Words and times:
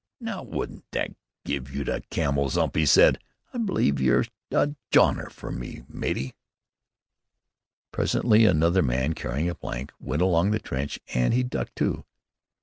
"Now, 0.19 0.41
wouldn't 0.41 0.85
that 0.93 1.11
give 1.45 1.69
you 1.75 1.83
the 1.83 2.01
camel's 2.09 2.57
'ump?" 2.57 2.75
he 2.75 2.87
said. 2.87 3.19
"I 3.53 3.59
believe 3.59 4.01
you're 4.01 4.25
a 4.49 4.73
Joner 4.89 5.27
to 5.29 5.51
me, 5.51 5.83
matey." 5.87 6.33
Presently 7.91 8.45
another 8.45 8.81
man 8.81 9.13
carrying 9.13 9.47
a 9.47 9.53
plank 9.53 9.91
went 9.99 10.23
along 10.23 10.49
the 10.49 10.59
trench 10.59 10.99
and 11.13 11.35
he 11.35 11.43
ducked, 11.43 11.75
too. 11.75 12.03